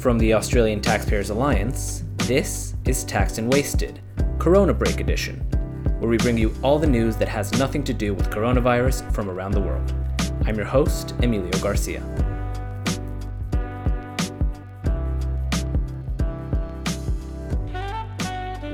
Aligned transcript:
From 0.00 0.16
the 0.16 0.32
Australian 0.32 0.80
Taxpayers 0.80 1.28
Alliance, 1.28 2.04
this 2.16 2.74
is 2.86 3.04
Taxed 3.04 3.36
and 3.36 3.52
Wasted, 3.52 4.00
Corona 4.38 4.72
Break 4.72 4.98
Edition, 4.98 5.40
where 5.98 6.08
we 6.08 6.16
bring 6.16 6.38
you 6.38 6.54
all 6.62 6.78
the 6.78 6.86
news 6.86 7.16
that 7.16 7.28
has 7.28 7.52
nothing 7.58 7.84
to 7.84 7.92
do 7.92 8.14
with 8.14 8.30
coronavirus 8.30 9.12
from 9.12 9.28
around 9.28 9.52
the 9.52 9.60
world. 9.60 9.92
I'm 10.46 10.56
your 10.56 10.64
host, 10.64 11.12
Emilio 11.22 11.50
Garcia. 11.60 12.00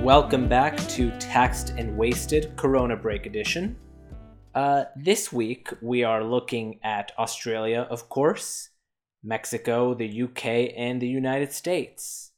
Welcome 0.05 0.47
back 0.47 0.79
to 0.91 1.11
Taxed 1.19 1.71
and 1.71 1.97
Wasted 1.97 2.53
Corona 2.55 2.95
Break 2.95 3.27
Edition. 3.27 3.75
Uh, 4.55 4.85
this 4.95 5.33
week, 5.33 5.71
we 5.83 6.05
are 6.05 6.23
looking 6.23 6.79
at 6.85 7.11
Australia, 7.19 7.89
of 7.91 8.09
course, 8.09 8.69
Mexico, 9.23 9.95
the 9.95 10.23
UK, 10.23 10.73
and 10.77 11.01
the 11.01 11.09
United 11.09 11.53
States. 11.53 12.33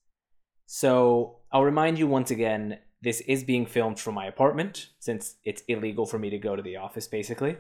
So, 0.66 1.39
I'll 1.53 1.65
remind 1.65 1.98
you 1.98 2.07
once 2.07 2.30
again 2.30 2.79
this 3.01 3.20
is 3.23 3.45
being 3.45 3.65
filmed 3.65 4.01
from 4.01 4.15
my 4.15 4.27
apartment 4.27 4.89
since 4.98 5.37
it's 5.45 5.62
illegal 5.69 6.05
for 6.05 6.19
me 6.19 6.30
to 6.30 6.39
go 6.39 6.56
to 6.56 6.62
the 6.62 6.77
office, 6.77 7.06
basically. 7.06 7.56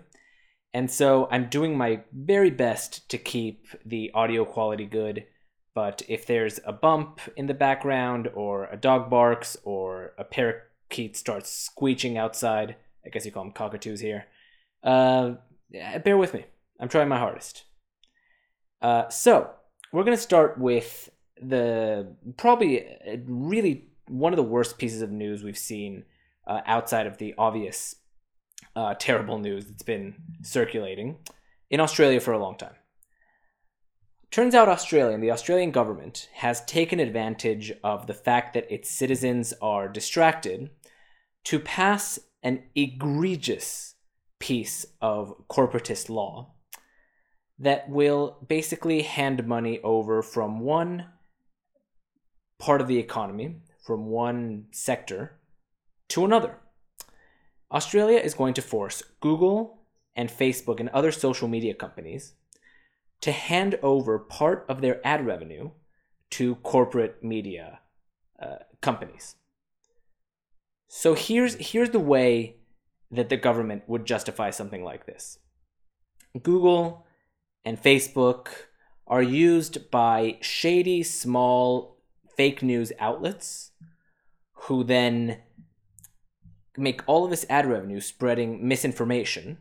And 0.74 0.90
so, 0.90 1.28
I'm 1.30 1.48
doing 1.48 1.76
my 1.76 2.02
very 2.12 2.50
best 2.50 3.08
to 3.10 3.18
keep 3.18 3.66
the 3.84 4.10
audio 4.14 4.44
quality 4.44 4.86
good 4.86 5.24
but 5.78 6.02
if 6.08 6.26
there's 6.26 6.58
a 6.64 6.72
bump 6.72 7.20
in 7.36 7.46
the 7.46 7.54
background, 7.54 8.28
or 8.34 8.64
a 8.64 8.76
dog 8.76 9.08
barks, 9.08 9.56
or 9.62 10.12
a 10.18 10.24
parakeet 10.24 11.16
starts 11.16 11.52
squeeching 11.52 12.18
outside, 12.18 12.74
I 13.06 13.10
guess 13.10 13.24
you 13.24 13.30
call 13.30 13.44
them 13.44 13.52
cockatoos 13.52 14.00
here, 14.00 14.26
uh, 14.82 15.34
bear 16.04 16.16
with 16.16 16.34
me. 16.34 16.46
I'm 16.80 16.88
trying 16.88 17.08
my 17.08 17.20
hardest. 17.20 17.62
Uh, 18.80 19.08
so, 19.08 19.50
we're 19.92 20.04
going 20.04 20.16
to 20.16 20.22
start 20.22 20.58
with 20.58 21.10
the 21.40 22.14
probably 22.36 22.86
uh, 22.86 23.16
really 23.26 23.88
one 24.06 24.32
of 24.32 24.36
the 24.36 24.42
worst 24.42 24.78
pieces 24.78 25.02
of 25.02 25.10
news 25.10 25.42
we've 25.42 25.58
seen 25.58 26.04
uh, 26.46 26.60
outside 26.66 27.06
of 27.06 27.18
the 27.18 27.34
obvious 27.38 27.96
uh, 28.76 28.94
terrible 28.98 29.38
news 29.38 29.66
that's 29.66 29.82
been 29.82 30.14
circulating 30.42 31.18
in 31.70 31.80
Australia 31.80 32.20
for 32.20 32.32
a 32.32 32.38
long 32.38 32.56
time. 32.56 32.74
Turns 34.30 34.54
out 34.54 34.68
Australia 34.68 35.14
and 35.14 35.22
the 35.22 35.30
Australian 35.30 35.70
government 35.70 36.28
has 36.34 36.64
taken 36.66 37.00
advantage 37.00 37.72
of 37.82 38.06
the 38.06 38.14
fact 38.14 38.54
that 38.54 38.70
its 38.70 38.90
citizens 38.90 39.54
are 39.62 39.88
distracted 39.88 40.70
to 41.44 41.58
pass 41.58 42.18
an 42.42 42.62
egregious 42.74 43.94
piece 44.38 44.86
of 45.00 45.34
corporatist 45.48 46.10
law 46.10 46.54
that 47.58 47.88
will 47.88 48.38
basically 48.46 49.02
hand 49.02 49.46
money 49.46 49.80
over 49.82 50.22
from 50.22 50.60
one 50.60 51.06
part 52.58 52.80
of 52.80 52.88
the 52.88 52.98
economy, 52.98 53.56
from 53.84 54.06
one 54.06 54.66
sector, 54.70 55.38
to 56.08 56.24
another. 56.24 56.58
Australia 57.70 58.18
is 58.18 58.34
going 58.34 58.54
to 58.54 58.62
force 58.62 59.02
Google 59.20 59.80
and 60.16 60.30
Facebook 60.30 60.80
and 60.80 60.88
other 60.90 61.12
social 61.12 61.48
media 61.48 61.74
companies 61.74 62.34
to 63.20 63.32
hand 63.32 63.78
over 63.82 64.18
part 64.18 64.64
of 64.68 64.80
their 64.80 65.06
ad 65.06 65.26
revenue 65.26 65.70
to 66.30 66.56
corporate 66.56 67.22
media 67.22 67.80
uh, 68.40 68.56
companies. 68.80 69.34
So 70.88 71.14
here's 71.14 71.54
here's 71.54 71.90
the 71.90 72.00
way 72.00 72.56
that 73.10 73.28
the 73.28 73.36
government 73.36 73.82
would 73.86 74.06
justify 74.06 74.50
something 74.50 74.84
like 74.84 75.06
this. 75.06 75.38
Google 76.42 77.06
and 77.68 77.82
Facebook 77.82 78.48
are 79.06 79.20
used 79.20 79.90
by 79.90 80.38
shady 80.40 81.02
small 81.02 81.98
fake 82.34 82.62
news 82.62 82.92
outlets 82.98 83.72
who 84.52 84.82
then 84.82 85.42
make 86.78 87.02
all 87.06 87.24
of 87.24 87.30
this 87.30 87.44
ad 87.50 87.66
revenue 87.66 88.00
spreading 88.00 88.66
misinformation. 88.66 89.58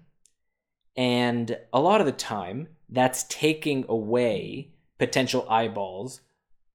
And 0.95 1.57
a 1.73 1.81
lot 1.81 1.99
of 1.99 2.05
the 2.05 2.13
time, 2.13 2.69
that's 2.87 3.25
taking 3.25 3.83
away 3.89 4.71
potential 4.97 5.45
eyeballs 5.49 6.21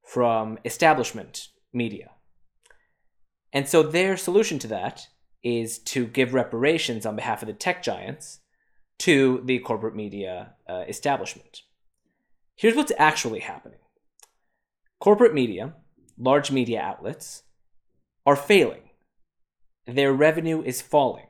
from 0.05 0.59
establishment 0.67 1.49
media. 1.73 2.11
And 3.55 3.67
so 3.67 3.83
their 3.83 4.19
solution 4.19 4.59
to 4.59 4.67
that 4.67 5.09
is 5.43 5.79
to 5.79 6.06
give 6.06 6.35
reparations 6.35 7.06
on 7.06 7.17
behalf 7.17 7.41
of 7.41 7.47
the 7.47 7.55
tech 7.55 7.83
giants 7.83 8.41
to 9.03 9.43
the 9.45 9.59
corporate 9.61 9.95
media 9.95 10.55
uh, 10.69 10.85
establishment. 10.89 11.63
Here's 12.57 12.75
what's 12.75 12.93
actually 12.99 13.41
happening 13.41 13.79
corporate 15.01 15.35
media, 15.35 15.75
large 16.19 16.51
media 16.51 16.81
outlets, 16.81 17.43
are 18.25 18.37
failing. 18.37 18.91
Their 19.87 20.12
revenue 20.12 20.62
is 20.62 20.81
falling. 20.81 21.27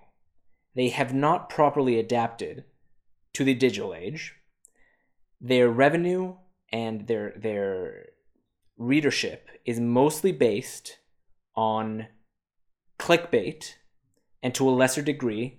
They 0.74 0.90
have 0.90 1.14
not 1.14 1.48
properly 1.48 1.98
adapted 1.98 2.64
to 3.34 3.44
the 3.44 3.54
digital 3.54 3.94
age 3.94 4.34
their 5.42 5.68
revenue 5.68 6.36
and 6.72 7.08
their 7.08 7.34
their 7.36 8.06
readership 8.78 9.50
is 9.64 9.80
mostly 9.80 10.30
based 10.30 10.98
on 11.56 12.06
clickbait 12.98 13.74
and 14.42 14.54
to 14.54 14.68
a 14.68 14.70
lesser 14.70 15.02
degree 15.02 15.58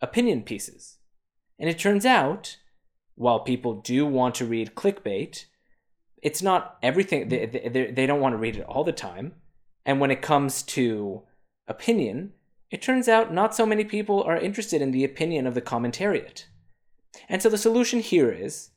opinion 0.00 0.42
pieces. 0.42 0.98
And 1.64 1.70
it 1.70 1.78
turns 1.78 2.04
out 2.04 2.58
while 3.14 3.40
people 3.40 3.80
do 3.80 4.04
want 4.04 4.34
to 4.34 4.44
read 4.44 4.74
clickbait, 4.74 5.46
it's 6.22 6.42
not 6.42 6.76
everything 6.82 7.30
they, 7.30 7.46
they, 7.46 7.90
they 7.90 8.04
don't 8.04 8.20
want 8.20 8.34
to 8.34 8.36
read 8.36 8.56
it 8.58 8.66
all 8.66 8.84
the 8.84 8.92
time. 8.92 9.32
And 9.86 9.98
when 9.98 10.10
it 10.10 10.20
comes 10.20 10.62
to 10.64 11.22
opinion, 11.66 12.34
it 12.70 12.82
turns 12.82 13.08
out 13.08 13.32
not 13.32 13.54
so 13.54 13.64
many 13.64 13.82
people 13.82 14.22
are 14.24 14.36
interested 14.36 14.82
in 14.82 14.90
the 14.90 15.04
opinion 15.04 15.46
of 15.46 15.54
the 15.54 15.62
commentariat. 15.62 16.44
And 17.30 17.40
so 17.40 17.48
the 17.48 17.56
solution 17.56 18.00
here 18.00 18.30
is 18.30 18.68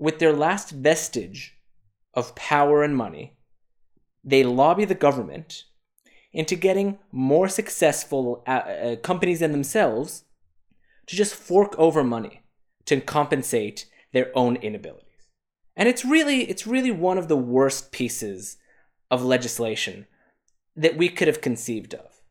with 0.00 0.18
their 0.18 0.32
last 0.32 0.70
vestige 0.70 1.60
of 2.12 2.34
power 2.34 2.82
and 2.82 2.96
money, 2.96 3.36
they 4.24 4.42
lobby 4.42 4.84
the 4.84 4.96
government 4.96 5.62
into 6.32 6.56
getting 6.56 6.98
more 7.12 7.48
successful 7.48 8.42
uh, 8.48 8.50
uh, 8.50 8.96
companies 8.96 9.38
than 9.38 9.52
themselves 9.52 10.24
to 11.12 11.16
just 11.16 11.34
fork 11.34 11.78
over 11.78 12.02
money 12.02 12.40
to 12.86 12.98
compensate 12.98 13.84
their 14.14 14.30
own 14.34 14.56
inabilities. 14.56 15.28
And 15.76 15.86
it's 15.86 16.06
really 16.06 16.48
it's 16.48 16.66
really 16.66 16.90
one 16.90 17.18
of 17.18 17.28
the 17.28 17.36
worst 17.36 17.92
pieces 17.92 18.56
of 19.10 19.22
legislation 19.22 20.06
that 20.74 20.96
we 20.96 21.10
could 21.10 21.28
have 21.28 21.42
conceived 21.42 21.92
of. 21.92 22.22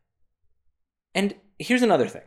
And 1.14 1.36
here's 1.60 1.82
another 1.82 2.08
thing. 2.08 2.22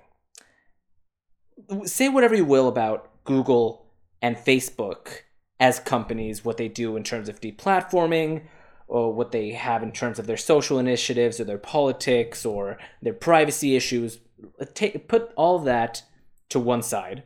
Say 1.83 2.07
whatever 2.07 2.35
you 2.35 2.45
will 2.45 2.69
about 2.69 3.25
Google 3.25 3.91
and 4.21 4.37
Facebook 4.37 5.23
as 5.59 5.81
companies 5.81 6.45
what 6.45 6.55
they 6.55 6.69
do 6.69 6.95
in 6.95 7.03
terms 7.03 7.27
of 7.27 7.41
deplatforming 7.41 8.43
or 8.87 9.11
what 9.11 9.33
they 9.33 9.49
have 9.49 9.83
in 9.83 9.91
terms 9.91 10.19
of 10.19 10.25
their 10.25 10.37
social 10.37 10.79
initiatives 10.79 11.37
or 11.37 11.43
their 11.43 11.57
politics 11.57 12.45
or 12.45 12.77
their 13.01 13.13
privacy 13.13 13.75
issues 13.75 14.19
uh, 14.61 14.65
take 14.73 15.09
put 15.09 15.33
all 15.35 15.59
that 15.59 16.03
to 16.49 16.59
one 16.59 16.83
side 16.83 17.23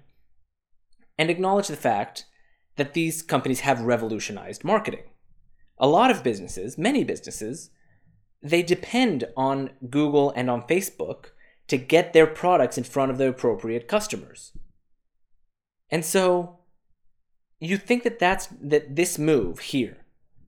and 1.17 1.29
acknowledge 1.29 1.67
the 1.67 1.75
fact 1.75 2.25
that 2.75 2.93
these 2.93 3.21
companies 3.21 3.61
have 3.61 3.81
revolutionized 3.81 4.63
marketing. 4.63 5.03
A 5.77 5.87
lot 5.87 6.11
of 6.11 6.23
businesses 6.23 6.77
many 6.77 7.03
businesses 7.03 7.71
they 8.41 8.63
depend 8.63 9.25
on 9.35 9.71
Google 9.89 10.31
and 10.31 10.49
on 10.49 10.61
Facebook 10.61 11.31
to 11.67 11.77
get 11.77 12.13
their 12.13 12.25
products 12.25 12.77
in 12.77 12.85
front 12.85 13.11
of 13.11 13.17
the 13.17 13.27
appropriate 13.27 13.87
customers. 13.87 14.53
And 15.89 16.05
so 16.05 16.59
you 17.59 17.77
think 17.77 18.03
that 18.03 18.19
that's 18.19 18.47
that 18.61 18.95
this 18.95 19.19
move 19.19 19.59
here 19.59 19.97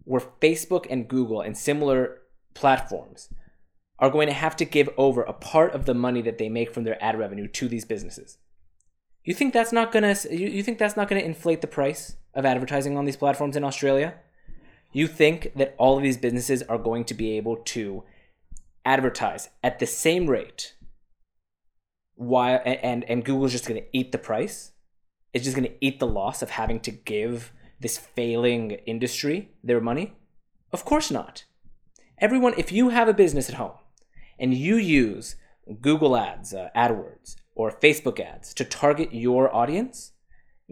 where 0.04 0.22
facebook 0.42 0.86
and 0.90 1.08
google 1.08 1.42
and 1.42 1.58
similar 1.58 2.20
platforms 2.54 3.30
are 4.00 4.10
going 4.10 4.28
to 4.28 4.34
have 4.34 4.56
to 4.56 4.66
give 4.66 4.90
over 4.98 5.22
a 5.24 5.34
part 5.34 5.74
of 5.74 5.86
the 5.86 5.94
money 5.94 6.22
that 6.22 6.38
they 6.38 6.50
make 6.50 6.74
from 6.74 6.84
their 6.84 7.02
ad 7.04 7.18
revenue 7.18 7.48
to 7.48 7.68
these 7.68 7.86
businesses 7.86 8.38
you 9.24 9.34
think 9.34 9.54
that's 9.54 9.72
not 9.72 9.92
to 9.92 10.28
you, 10.32 10.48
you 10.48 10.64
think 10.64 10.78
that's 10.78 10.98
not 10.98 11.10
to 11.10 11.24
inflate 11.24 11.62
the 11.62 11.68
price 11.68 12.16
of 12.34 12.46
advertising 12.46 12.98
on 12.98 13.06
these 13.06 13.18
platforms 13.18 13.56
in 13.56 13.64
australia 13.64 14.16
you 14.94 15.08
think 15.08 15.52
that 15.56 15.76
all 15.78 15.98
of 15.98 16.04
these 16.04 16.18
businesses 16.18 16.62
are 16.64 16.78
going 16.78 17.06
to 17.06 17.14
be 17.14 17.38
able 17.38 17.58
to 17.58 18.04
advertise 18.84 19.50
at 19.64 19.80
the 19.80 19.86
same 19.86 20.28
rate 20.28 20.74
while 22.16 22.62
and 22.66 23.04
and 23.06 23.26
google's 23.26 23.52
just 23.52 23.68
going 23.68 23.82
to 23.82 23.88
eat 23.94 24.12
the 24.12 24.18
price 24.18 24.72
It's 25.34 25.46
just 25.46 25.56
going 25.56 25.70
to 25.70 25.86
eat 25.86 26.00
the 26.00 26.08
loss 26.08 26.42
of 26.42 26.52
having 26.52 26.80
to 26.82 26.92
give 26.92 27.54
this 27.80 27.98
failing 27.98 28.72
industry 28.86 29.52
their 29.64 29.82
money? 29.82 30.14
Of 30.72 30.86
course 30.86 31.12
not. 31.12 31.46
Everyone, 32.20 32.54
if 32.58 32.72
you 32.72 32.90
have 32.90 33.08
a 33.08 33.14
business 33.14 33.50
at 33.50 33.56
home 33.56 33.78
and 34.38 34.54
you 34.54 34.76
use 34.76 35.36
Google 35.82 36.16
Ads, 36.16 36.54
uh, 36.54 36.70
AdWords, 36.76 37.36
or 37.62 37.72
Facebook 37.72 38.20
ads 38.20 38.54
to 38.56 38.66
target 38.66 39.14
your 39.14 39.54
audience, 39.56 40.14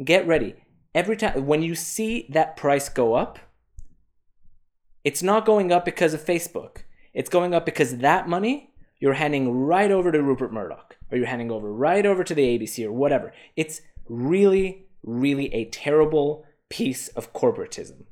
get 0.04 0.26
ready. 0.26 0.56
Every 0.96 1.16
time 1.16 1.46
when 1.46 1.62
you 1.62 1.76
see 1.76 2.26
that 2.30 2.58
price 2.58 2.90
go 2.90 3.14
up, 3.14 3.38
It's 5.04 5.24
not 5.24 5.46
going 5.46 5.72
up 5.72 5.86
because 5.86 6.14
of 6.14 6.26
Facebook. 6.26 6.80
It's 7.14 7.30
going 7.30 7.54
up 7.54 7.66
because 7.66 7.98
that 7.98 8.28
money 8.28 8.74
you're 9.00 9.14
handing 9.14 9.52
right 9.52 9.92
over 9.92 10.12
to 10.12 10.22
Rupert 10.22 10.52
Murdoch 10.52 10.98
or 11.10 11.18
you're 11.18 11.28
handing 11.28 11.52
over 11.52 11.72
right 11.72 12.06
over 12.06 12.24
to 12.24 12.36
the 12.36 12.44
ABC 12.44 12.86
or 12.86 12.92
whatever. 12.92 13.34
It's 13.56 13.82
really, 14.10 14.88
really 15.04 15.54
a 15.54 15.70
terrible 15.70 16.46
piece 16.70 17.08
of 17.10 17.34
corporatism. 17.34 18.04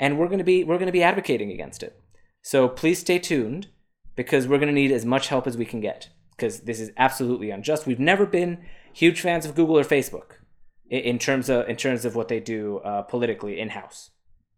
And 0.00 0.18
we're 0.18 0.26
going 0.26 0.38
to 0.38 0.44
be 0.44 0.64
we're 0.64 0.78
going 0.78 0.86
to 0.86 0.92
be 0.92 1.02
advocating 1.02 1.52
against 1.52 1.82
it. 1.82 2.00
So 2.42 2.68
please 2.68 2.98
stay 2.98 3.18
tuned 3.18 3.68
because 4.16 4.48
we're 4.48 4.58
going 4.58 4.74
to 4.74 4.80
need 4.82 4.92
as 4.92 5.04
much 5.04 5.28
help 5.28 5.46
as 5.46 5.56
we 5.56 5.64
can 5.64 5.80
get 5.80 6.08
because 6.36 6.60
this 6.60 6.80
is 6.80 6.90
absolutely 6.96 7.50
unjust. 7.50 7.86
We've 7.86 7.98
never 7.98 8.26
been 8.26 8.58
huge 8.92 9.20
fans 9.20 9.46
of 9.46 9.54
Google 9.54 9.78
or 9.78 9.84
Facebook 9.84 10.32
in 10.90 11.18
terms 11.18 11.48
of 11.48 11.68
in 11.68 11.76
terms 11.76 12.04
of 12.04 12.14
what 12.14 12.28
they 12.28 12.40
do 12.40 12.78
uh, 12.78 13.02
politically 13.02 13.58
in 13.58 13.70
house, 13.70 14.10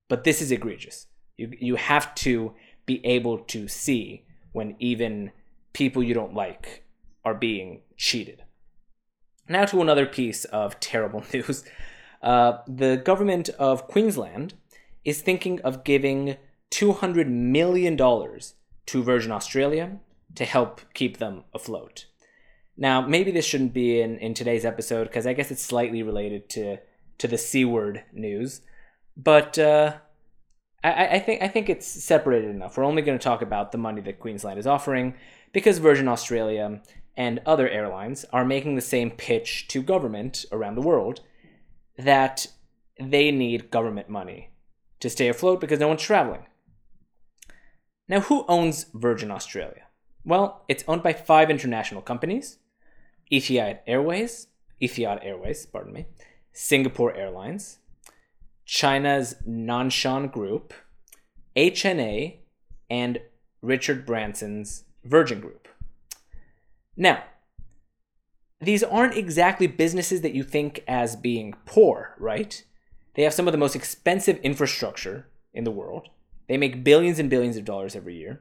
but 0.08 0.24
this 0.24 0.42
is 0.42 0.50
egregious. 0.50 1.06
You 1.36 1.52
you 1.58 1.76
have 1.76 2.14
to 2.16 2.54
be 2.86 3.04
able 3.04 3.38
to 3.38 3.68
see 3.68 4.24
when 4.52 4.76
even 4.78 5.32
people 5.72 6.02
you 6.02 6.14
don't 6.14 6.34
like 6.34 6.84
are 7.24 7.34
being 7.34 7.82
cheated. 7.96 8.44
Now 9.48 9.64
to 9.66 9.80
another 9.80 10.06
piece 10.06 10.44
of 10.46 10.80
terrible 10.92 11.24
news. 11.32 11.64
Uh, 12.22 12.58
the 12.66 12.96
government 12.96 13.50
of 13.50 13.86
Queensland 13.86 14.54
is 15.04 15.20
thinking 15.20 15.60
of 15.60 15.84
giving 15.84 16.38
$200 16.70 17.28
million 17.28 17.96
to 17.98 19.02
Virgin 19.02 19.30
Australia 19.30 20.00
to 20.34 20.44
help 20.44 20.80
keep 20.94 21.18
them 21.18 21.44
afloat. 21.52 22.06
Now, 22.76 23.00
maybe 23.00 23.30
this 23.30 23.44
shouldn't 23.44 23.72
be 23.72 24.00
in, 24.00 24.18
in 24.18 24.34
today's 24.34 24.64
episode 24.64 25.04
because 25.04 25.26
I 25.26 25.32
guess 25.32 25.50
it's 25.50 25.62
slightly 25.62 26.02
related 26.02 26.48
to, 26.50 26.78
to 27.18 27.28
the 27.28 27.38
C 27.38 27.64
word 27.64 28.02
news, 28.12 28.62
but 29.16 29.58
uh, 29.58 29.94
I, 30.82 31.06
I, 31.06 31.18
think, 31.20 31.42
I 31.42 31.48
think 31.48 31.68
it's 31.68 31.86
separated 31.86 32.50
enough. 32.50 32.76
We're 32.76 32.84
only 32.84 33.02
going 33.02 33.18
to 33.18 33.22
talk 33.22 33.42
about 33.42 33.72
the 33.72 33.78
money 33.78 34.00
that 34.02 34.20
Queensland 34.20 34.58
is 34.58 34.66
offering 34.66 35.14
because 35.52 35.78
Virgin 35.78 36.08
Australia 36.08 36.80
and 37.16 37.40
other 37.46 37.68
airlines 37.68 38.24
are 38.32 38.44
making 38.44 38.74
the 38.74 38.80
same 38.82 39.10
pitch 39.10 39.68
to 39.68 39.82
government 39.82 40.44
around 40.50 40.74
the 40.74 40.80
world 40.82 41.20
that 41.96 42.48
they 43.00 43.30
need 43.30 43.70
government 43.70 44.08
money 44.08 44.50
to 45.00 45.08
stay 45.08 45.28
afloat 45.28 45.60
because 45.60 45.80
no 45.80 45.88
one's 45.88 46.02
traveling. 46.02 46.46
Now, 48.08 48.20
who 48.20 48.44
owns 48.48 48.86
Virgin 48.92 49.30
Australia? 49.30 49.84
Well, 50.24 50.64
it's 50.68 50.84
owned 50.88 51.02
by 51.02 51.12
five 51.12 51.50
international 51.50 52.02
companies 52.02 52.58
Etihad 53.30 53.80
Airways, 53.86 54.48
Etihad 54.80 55.24
Airways, 55.24 55.66
pardon 55.66 55.92
me, 55.92 56.06
Singapore 56.52 57.14
Airlines, 57.14 57.78
China's 58.64 59.34
Nanshan 59.46 60.30
Group, 60.32 60.72
HNA, 61.56 62.38
and 62.90 63.20
Richard 63.60 64.06
Branson's 64.06 64.84
Virgin 65.04 65.40
Group. 65.40 65.68
Now, 66.96 67.24
these 68.60 68.82
aren't 68.82 69.16
exactly 69.16 69.66
businesses 69.66 70.22
that 70.22 70.34
you 70.34 70.42
think 70.42 70.82
as 70.86 71.16
being 71.16 71.54
poor, 71.66 72.14
right? 72.18 72.62
They 73.14 73.22
have 73.22 73.34
some 73.34 73.46
of 73.46 73.52
the 73.52 73.58
most 73.58 73.76
expensive 73.76 74.38
infrastructure 74.38 75.26
in 75.52 75.64
the 75.64 75.70
world. 75.70 76.08
They 76.48 76.56
make 76.56 76.84
billions 76.84 77.18
and 77.18 77.28
billions 77.28 77.56
of 77.56 77.64
dollars 77.64 77.94
every 77.96 78.16
year. 78.16 78.40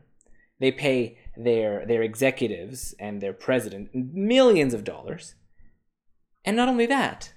They 0.59 0.71
pay 0.71 1.18
their 1.35 1.85
their 1.85 2.01
executives 2.01 2.94
and 3.00 3.21
their 3.21 3.33
president 3.33 3.89
millions 3.94 4.74
of 4.74 4.83
dollars. 4.83 5.35
And 6.45 6.56
not 6.56 6.69
only 6.69 6.85
that, 6.88 7.33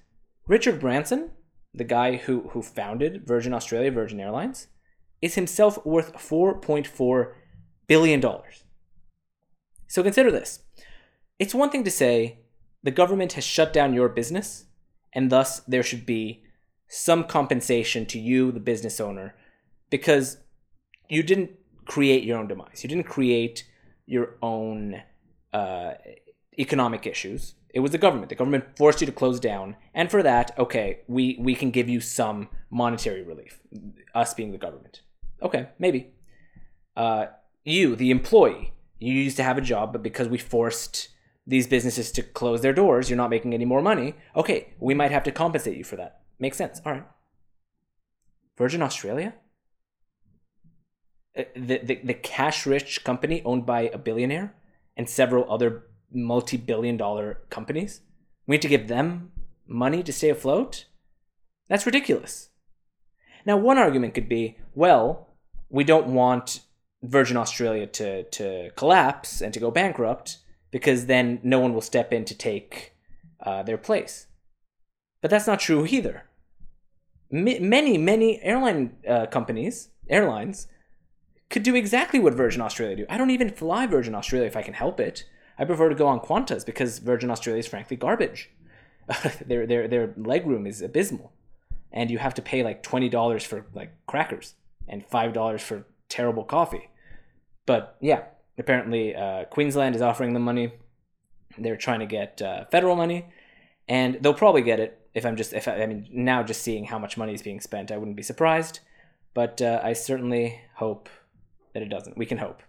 Richard 0.47 0.81
Branson, 0.81 1.31
the 1.73 1.85
guy 1.85 2.17
who, 2.17 2.49
who 2.51 2.63
founded 2.63 3.27
Virgin 3.27 3.53
Australia, 3.53 3.91
Virgin 3.91 4.21
Airlines, 4.21 4.69
is 5.21 5.35
himself 5.35 5.85
worth 5.85 6.15
$4.4 6.15 7.33
billion. 7.87 8.23
So 9.87 10.03
consider 10.03 10.31
this. 10.31 10.61
It's 11.39 11.55
one 11.55 11.71
thing 11.71 11.85
to 11.85 11.91
say 11.91 12.41
the 12.83 12.91
government 12.91 13.35
has 13.35 13.45
shut 13.45 13.73
down 13.73 13.95
your 13.95 14.09
business, 14.09 14.67
and 15.13 15.31
thus 15.31 15.61
there 15.61 15.83
should 15.83 16.07
be 16.07 16.43
some 16.89 17.25
compensation 17.25 18.07
to 18.07 18.19
you, 18.19 18.53
the 18.53 18.61
business 18.61 19.01
owner, 19.01 19.35
because 19.91 20.39
you 21.09 21.23
didn't 21.23 21.51
create 21.85 22.25
your 22.25 22.39
own 22.39 22.49
demise. 22.49 22.83
You 22.83 22.89
didn't 22.89 23.07
create 23.07 23.65
your 24.07 24.37
own 24.43 25.03
uh, 25.53 25.93
economic 26.59 27.07
issues. 27.07 27.55
It 27.75 27.81
was 27.81 27.91
the 27.91 27.99
government. 27.99 28.31
The 28.31 28.35
government 28.35 28.77
forced 28.77 29.01
you 29.01 29.07
to 29.07 29.13
close 29.13 29.39
down, 29.39 29.77
and 29.93 30.11
for 30.11 30.23
that, 30.23 30.59
okay, 30.59 31.01
we 31.07 31.37
we 31.39 31.55
can 31.55 31.71
give 31.71 31.89
you 31.89 32.01
some 32.01 32.49
monetary 32.71 33.23
relief. 33.23 33.61
Us 34.15 34.33
being 34.33 34.53
the 34.53 34.59
government, 34.59 35.03
okay, 35.43 35.69
maybe. 35.79 36.13
Uh, 36.97 37.27
you, 37.65 37.95
the 37.95 38.11
employee, 38.11 38.73
you 38.99 39.13
used 39.13 39.37
to 39.37 39.43
have 39.43 39.59
a 39.59 39.61
job, 39.61 39.93
but 39.93 40.03
because 40.03 40.29
we 40.29 40.39
forced 40.39 41.09
these 41.47 41.67
businesses 41.67 42.11
to 42.13 42.23
close 42.23 42.63
their 42.63 42.73
doors, 42.73 43.11
you're 43.11 43.17
not 43.17 43.31
making 43.31 43.53
any 43.53 43.65
more 43.65 43.83
money. 43.83 44.15
Okay, 44.35 44.75
we 44.81 44.95
might 44.95 45.11
have 45.11 45.25
to 45.25 45.33
compensate 45.33 45.77
you 45.77 45.85
for 45.85 45.97
that. 45.97 46.21
Makes 46.39 46.57
sense. 46.57 46.81
All 46.85 46.93
right. 46.93 47.07
Virgin 48.57 48.83
Australia? 48.83 49.35
The, 51.37 51.79
the, 51.79 52.01
the 52.03 52.15
cash 52.15 52.65
rich 52.67 53.05
company 53.05 53.43
owned 53.45 53.67
by 53.67 53.83
a 53.83 53.99
billionaire 53.99 54.55
and 54.97 55.09
several 55.09 55.51
other 55.53 55.85
multi 56.11 56.57
billion 56.57 56.97
dollar 56.97 57.41
companies? 57.51 58.01
We 58.47 58.55
need 58.55 58.63
to 58.63 58.69
give 58.69 58.89
them 58.89 59.33
money 59.67 60.03
to 60.03 60.13
stay 60.13 60.31
afloat? 60.31 60.87
That's 61.69 61.87
ridiculous. 61.87 62.51
Now, 63.45 63.57
one 63.57 63.79
argument 63.79 64.15
could 64.15 64.29
be 64.29 64.57
well, 64.75 65.29
we 65.69 65.85
don't 65.85 66.09
want 66.09 66.61
Virgin 67.03 67.37
Australia 67.37 67.87
to, 67.87 68.25
to 68.25 68.71
collapse 68.77 69.41
and 69.41 69.53
to 69.55 69.61
go 69.61 69.71
bankrupt 69.71 70.39
because 70.71 71.07
then 71.07 71.41
no 71.43 71.59
one 71.61 71.75
will 71.75 71.81
step 71.81 72.13
in 72.13 72.25
to 72.25 72.35
take 72.35 72.93
uh, 73.41 73.63
their 73.63 73.79
place. 73.79 74.27
But 75.23 75.31
that's 75.31 75.47
not 75.47 75.61
true 75.61 75.87
either. 75.87 76.25
M- 77.33 77.69
many, 77.69 77.99
many 77.99 78.43
airline 78.43 78.97
uh, 79.09 79.27
companies, 79.27 79.91
airlines, 80.09 80.69
could 81.49 81.63
do 81.63 81.75
exactly 81.75 82.19
what 82.19 82.35
Virgin 82.35 82.61
Australia 82.61 82.97
do. 82.97 83.07
I 83.09 83.19
don't 83.19 83.31
even 83.31 83.51
fly 83.51 83.87
Virgin 83.87 84.15
Australia 84.15 84.47
if 84.47 84.57
I 84.57 84.63
can 84.63 84.75
help 84.75 84.99
it. 85.01 85.25
I 85.59 85.65
prefer 85.65 85.89
to 85.89 85.95
go 85.95 86.07
on 86.07 86.21
Qantas 86.21 86.67
because 86.67 86.99
Virgin 86.99 87.31
Australia 87.31 87.61
is 87.61 87.67
frankly 87.67 87.97
garbage. 87.97 88.51
their 89.47 89.67
their 89.67 89.87
their 89.87 90.09
legroom 90.09 90.67
is 90.69 90.83
abysmal, 90.83 91.33
and 91.93 92.11
you 92.11 92.19
have 92.19 92.35
to 92.35 92.43
pay 92.43 92.65
like 92.65 92.83
twenty 92.83 93.09
dollars 93.09 93.45
for 93.45 93.67
like 93.73 93.93
crackers 94.07 94.55
and 94.89 95.07
five 95.07 95.33
dollars 95.33 95.63
for 95.63 95.87
terrible 96.09 96.45
coffee. 96.45 96.89
But 97.67 97.97
yeah, 98.01 98.25
apparently 98.59 99.15
uh, 99.15 99.45
Queensland 99.45 99.95
is 99.95 100.03
offering 100.03 100.33
them 100.33 100.43
money. 100.43 100.73
They're 101.59 101.77
trying 101.77 102.01
to 102.01 102.07
get 102.07 102.43
uh, 102.43 102.65
federal 102.67 102.97
money, 102.97 103.27
and 103.89 104.19
they'll 104.21 104.35
probably 104.35 104.63
get 104.63 104.81
it. 104.81 105.01
If 105.15 105.25
I'm 105.25 105.37
just, 105.37 105.53
if 105.53 105.67
I, 105.67 105.83
I, 105.83 105.87
mean, 105.87 106.07
now 106.11 106.43
just 106.43 106.63
seeing 106.63 106.85
how 106.85 106.99
much 106.99 107.17
money 107.17 107.33
is 107.33 107.43
being 107.43 107.61
spent, 107.61 107.91
I 107.91 107.97
wouldn't 107.97 108.17
be 108.17 108.23
surprised. 108.23 108.81
But 109.33 109.63
uh, 109.63 109.81
I 109.83 109.93
certainly 109.95 110.61
hope 110.75 111.09
that 111.77 111.83
it 111.83 111.91
doesn't. 111.91 112.17
We 112.17 112.25
can 112.25 112.39
hope. 112.39 112.63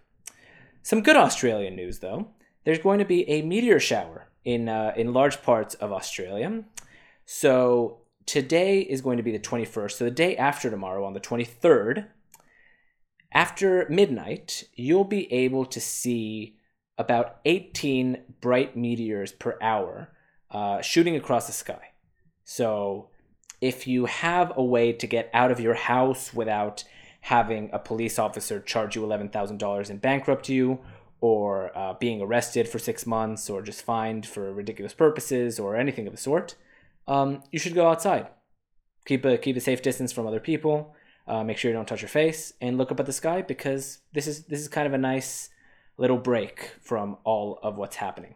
Some 0.82 1.02
good 1.02 1.16
Australian 1.16 1.74
news, 1.74 2.00
though. 2.00 2.28
There's 2.64 2.78
going 2.78 2.98
to 2.98 3.06
be 3.06 3.26
a 3.26 3.40
meteor 3.40 3.80
shower 3.80 4.28
in 4.44 4.68
uh, 4.68 4.92
in 4.96 5.14
large 5.14 5.40
parts 5.42 5.74
of 5.76 5.92
Australia. 5.92 6.64
So 7.24 8.02
today 8.26 8.80
is 8.80 9.00
going 9.00 9.16
to 9.16 9.22
be 9.22 9.32
the 9.32 9.38
21st. 9.38 9.92
So 9.92 10.04
the 10.04 10.10
day 10.10 10.36
after 10.36 10.68
tomorrow, 10.68 11.06
on 11.06 11.14
the 11.14 11.20
23rd, 11.20 12.08
after 13.32 13.86
midnight, 13.88 14.64
you'll 14.74 15.04
be 15.04 15.32
able 15.32 15.64
to 15.64 15.80
see 15.80 16.58
about 16.98 17.38
18 17.46 18.24
bright 18.42 18.76
meteors 18.76 19.32
per 19.32 19.56
hour 19.62 20.10
uh, 20.50 20.82
shooting 20.82 21.16
across 21.16 21.46
the 21.46 21.52
sky. 21.54 21.92
So, 22.44 23.08
if 23.60 23.86
you 23.86 24.04
have 24.04 24.52
a 24.56 24.62
way 24.62 24.92
to 24.92 25.06
get 25.06 25.30
out 25.32 25.50
of 25.50 25.60
your 25.60 25.74
house 25.74 26.32
without 26.32 26.84
having 27.20 27.70
a 27.72 27.78
police 27.78 28.18
officer 28.18 28.60
charge 28.60 28.96
you 28.96 29.02
$11,000 29.02 29.90
and 29.90 30.00
bankrupt 30.00 30.48
you, 30.48 30.80
or 31.20 31.76
uh, 31.76 31.94
being 31.94 32.22
arrested 32.22 32.68
for 32.68 32.78
six 32.78 33.06
months, 33.06 33.50
or 33.50 33.60
just 33.62 33.82
fined 33.82 34.26
for 34.26 34.52
ridiculous 34.52 34.94
purposes, 34.94 35.58
or 35.58 35.76
anything 35.76 36.06
of 36.06 36.12
the 36.12 36.18
sort, 36.18 36.54
um, 37.06 37.42
you 37.50 37.58
should 37.58 37.74
go 37.74 37.88
outside. 37.88 38.28
Keep 39.06 39.24
a 39.24 39.38
keep 39.38 39.56
a 39.56 39.60
safe 39.60 39.82
distance 39.82 40.12
from 40.12 40.26
other 40.26 40.40
people. 40.40 40.94
Uh, 41.26 41.42
make 41.42 41.58
sure 41.58 41.70
you 41.70 41.76
don't 41.76 41.88
touch 41.88 42.02
your 42.02 42.08
face 42.08 42.52
and 42.60 42.78
look 42.78 42.90
up 42.90 43.00
at 43.00 43.06
the 43.06 43.12
sky 43.12 43.42
because 43.42 43.98
this 44.12 44.26
is 44.26 44.44
this 44.44 44.60
is 44.60 44.68
kind 44.68 44.86
of 44.86 44.92
a 44.92 44.98
nice 44.98 45.50
little 45.96 46.18
break 46.18 46.72
from 46.80 47.16
all 47.24 47.58
of 47.62 47.76
what's 47.76 47.96
happening. 47.96 48.34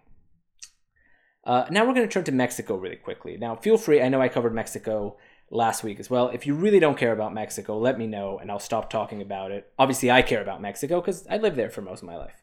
Uh, 1.45 1.67
now 1.71 1.85
we're 1.85 1.95
going 1.95 2.07
to 2.07 2.13
turn 2.13 2.25
to 2.25 2.33
Mexico 2.33 2.77
really 2.77 2.97
quickly. 2.97 3.37
Now, 3.37 3.57
feel 3.57 3.77
free. 3.77 4.01
I 4.01 4.09
know 4.09 4.21
I 4.21 4.29
covered 4.29 4.55
Mexico 4.55 5.17
last 5.53 5.85
week 5.85 6.01
as 6.01 6.11
well. 6.11 6.29
If 6.29 6.47
you 6.47 6.55
really 6.55 6.81
don't 6.81 6.99
care 6.99 7.13
about 7.13 7.35
Mexico, 7.35 7.79
let 7.79 7.99
me 7.99 8.07
know 8.07 8.39
and 8.39 8.51
I'll 8.51 8.59
stop 8.59 8.91
talking 8.91 9.21
about 9.21 9.51
it. 9.51 9.71
Obviously, 9.79 10.11
I 10.11 10.23
care 10.23 10.43
about 10.43 10.63
Mexico 10.63 11.01
because 11.01 11.27
I 11.29 11.37
lived 11.37 11.57
there 11.57 11.71
for 11.71 11.83
most 11.83 12.03
of 12.03 12.09
my 12.09 12.17
life. 12.17 12.43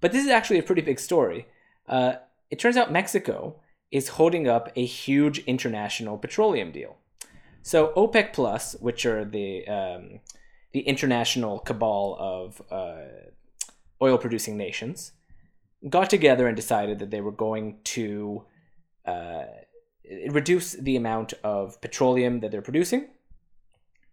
But 0.00 0.12
this 0.12 0.24
is 0.24 0.30
actually 0.30 0.60
a 0.60 0.62
pretty 0.62 0.82
big 0.82 1.00
story. 1.00 1.46
Uh, 1.88 2.14
it 2.50 2.58
turns 2.58 2.76
out 2.76 2.92
Mexico 2.92 3.60
is 3.90 4.08
holding 4.08 4.48
up 4.48 4.70
a 4.76 4.84
huge 4.84 5.40
international 5.40 6.16
petroleum 6.16 6.70
deal. 6.70 6.96
So 7.62 7.92
OPEC 7.96 8.32
Plus, 8.32 8.76
which 8.80 9.04
are 9.04 9.24
the 9.24 9.66
um, 9.66 10.20
the 10.72 10.80
international 10.80 11.60
cabal 11.60 12.16
of 12.18 12.62
uh, 12.70 13.30
oil 14.02 14.18
producing 14.18 14.56
nations 14.56 15.12
got 15.88 16.10
together 16.10 16.46
and 16.46 16.56
decided 16.56 16.98
that 16.98 17.10
they 17.10 17.20
were 17.20 17.32
going 17.32 17.78
to 17.84 18.44
uh, 19.06 19.44
reduce 20.28 20.72
the 20.72 20.96
amount 20.96 21.32
of 21.42 21.80
petroleum 21.80 22.40
that 22.40 22.50
they're 22.50 22.62
producing 22.62 23.08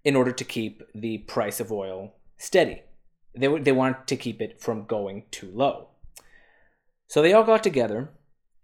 in 0.03 0.15
order 0.15 0.31
to 0.31 0.43
keep 0.43 0.81
the 0.95 1.19
price 1.19 1.59
of 1.59 1.71
oil 1.71 2.13
steady. 2.37 2.81
They, 3.35 3.47
they 3.59 3.71
want 3.71 4.07
to 4.07 4.15
keep 4.15 4.41
it 4.41 4.59
from 4.59 4.85
going 4.85 5.23
too 5.31 5.51
low. 5.53 5.89
So 7.07 7.21
they 7.21 7.33
all 7.33 7.43
got 7.43 7.63
together 7.63 8.09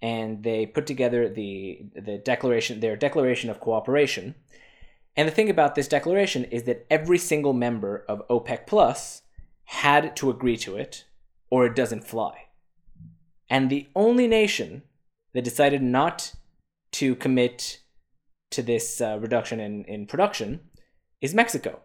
and 0.01 0.43
they 0.43 0.65
put 0.65 0.87
together 0.87 1.29
the, 1.29 1.85
the 1.95 2.17
declaration, 2.17 2.79
their 2.79 2.95
declaration 2.95 3.49
of 3.49 3.59
cooperation. 3.59 4.35
And 5.15 5.27
the 5.27 5.33
thing 5.33 5.49
about 5.49 5.75
this 5.75 5.87
declaration 5.87 6.45
is 6.45 6.63
that 6.63 6.85
every 6.89 7.17
single 7.17 7.53
member 7.53 8.05
of 8.07 8.27
OPEC 8.29 8.67
Plus 8.67 9.23
had 9.65 10.15
to 10.17 10.29
agree 10.29 10.57
to 10.57 10.77
it 10.77 11.05
or 11.49 11.65
it 11.65 11.75
doesn't 11.75 12.07
fly. 12.07 12.45
And 13.49 13.69
the 13.69 13.87
only 13.95 14.27
nation 14.27 14.83
that 15.33 15.43
decided 15.43 15.81
not 15.81 16.33
to 16.93 17.15
commit 17.15 17.79
to 18.51 18.61
this 18.61 19.01
uh, 19.01 19.17
reduction 19.19 19.59
in, 19.59 19.83
in 19.85 20.05
production 20.05 20.61
is 21.21 21.33
Mexico. 21.33 21.81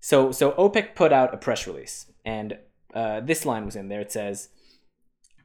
So, 0.00 0.32
so 0.32 0.52
OPEC 0.52 0.94
put 0.94 1.12
out 1.12 1.32
a 1.32 1.36
press 1.36 1.66
release, 1.66 2.06
and 2.24 2.58
uh, 2.92 3.20
this 3.20 3.46
line 3.46 3.64
was 3.64 3.76
in 3.76 3.88
there. 3.88 4.00
It 4.00 4.12
says, 4.12 4.48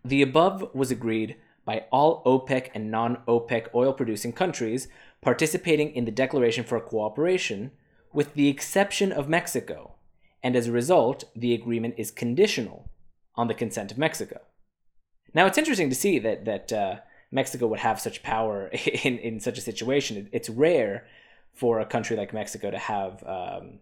The 0.03 0.21
above 0.21 0.73
was 0.73 0.91
agreed 0.91 1.37
by 1.63 1.85
all 1.91 2.23
OPEC 2.23 2.69
and 2.73 2.89
non 2.89 3.17
OPEC 3.27 3.67
oil 3.75 3.93
producing 3.93 4.33
countries 4.33 4.87
participating 5.21 5.93
in 5.93 6.05
the 6.05 6.11
Declaration 6.11 6.63
for 6.63 6.79
Cooperation, 6.79 7.71
with 8.13 8.33
the 8.33 8.47
exception 8.47 9.11
of 9.11 9.29
Mexico, 9.29 9.95
and 10.41 10.55
as 10.55 10.67
a 10.67 10.71
result, 10.71 11.25
the 11.35 11.53
agreement 11.53 11.95
is 11.97 12.09
conditional 12.11 12.89
on 13.35 13.47
the 13.47 13.53
consent 13.53 13.91
of 13.91 13.97
Mexico. 13.97 14.41
Now, 15.33 15.45
it's 15.45 15.57
interesting 15.57 15.89
to 15.89 15.95
see 15.95 16.17
that, 16.19 16.45
that 16.45 16.73
uh, 16.73 16.95
Mexico 17.31 17.67
would 17.67 17.79
have 17.79 17.99
such 17.99 18.23
power 18.23 18.67
in, 19.03 19.17
in 19.19 19.39
such 19.39 19.57
a 19.57 19.61
situation. 19.61 20.29
It's 20.31 20.49
rare 20.49 21.07
for 21.53 21.79
a 21.79 21.85
country 21.85 22.15
like 22.15 22.33
Mexico 22.33 22.71
to 22.71 22.77
have 22.77 23.23
um, 23.25 23.79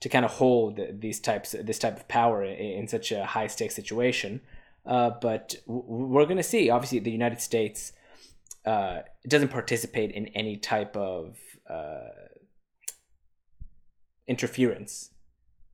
to 0.00 0.08
kind 0.08 0.24
of 0.24 0.32
hold 0.32 0.80
these 1.00 1.20
types 1.20 1.54
this 1.62 1.78
type 1.78 1.96
of 1.96 2.08
power 2.08 2.44
in, 2.44 2.80
in 2.80 2.88
such 2.88 3.12
a 3.12 3.24
high 3.24 3.46
stakes 3.46 3.74
situation. 3.74 4.40
Uh, 4.84 5.10
but 5.20 5.54
we're 5.66 6.26
going 6.26 6.36
to 6.36 6.42
see. 6.42 6.68
Obviously, 6.68 6.98
the 6.98 7.10
United 7.10 7.40
States 7.40 7.92
uh, 8.66 9.00
doesn't 9.26 9.48
participate 9.48 10.10
in 10.12 10.26
any 10.28 10.56
type 10.56 10.94
of 10.96 11.38
uh, 11.70 12.10
interference 14.26 15.10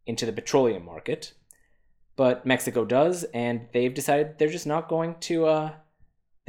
into 0.06 0.26
the 0.26 0.32
petroleum 0.32 0.84
market, 0.84 1.32
but 2.14 2.46
Mexico 2.46 2.84
does, 2.84 3.24
and 3.34 3.66
they've 3.72 3.94
decided 3.94 4.38
they're 4.38 4.48
just 4.48 4.66
not 4.66 4.88
going 4.88 5.16
to. 5.20 5.72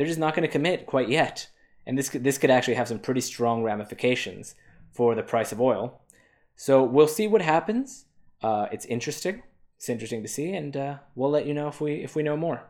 They're 0.02 0.08
just 0.08 0.18
not 0.18 0.34
going 0.34 0.48
to 0.48 0.52
commit 0.52 0.88
quite 0.88 1.10
yet, 1.10 1.48
and 1.86 1.96
this 1.96 2.10
could, 2.10 2.24
this 2.24 2.40
could 2.40 2.50
actually 2.50 2.74
have 2.74 2.88
some 2.88 2.98
pretty 2.98 3.22
strong 3.22 3.62
ramifications 3.62 4.56
for 4.92 5.14
the 5.14 5.22
price 5.22 5.52
of 5.52 5.62
oil. 5.62 6.02
So 6.56 6.82
we'll 6.84 7.08
see 7.08 7.28
what 7.28 7.44
happens. 7.44 8.06
Uh, 8.42 8.66
it's 8.72 8.86
interesting. 8.86 9.44
It's 9.78 9.90
interesting 9.90 10.24
to 10.24 10.28
see, 10.28 10.56
and 10.56 10.76
uh, 10.76 10.98
we'll 11.14 11.30
let 11.30 11.46
you 11.46 11.54
know 11.54 11.68
if 11.68 11.80
we 11.80 12.04
if 12.04 12.16
we 12.16 12.24
know 12.24 12.36
more. 12.36 12.64